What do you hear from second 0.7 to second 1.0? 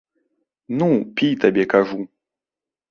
Ну,